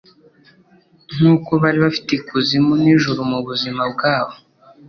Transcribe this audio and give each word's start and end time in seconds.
Nkuko 1.15 1.51
bari 1.61 1.79
bafite 1.85 2.09
ikuzimu 2.19 2.73
n'ijuru 2.81 3.19
mubuzima 3.31 3.81
bwabo 3.93 4.35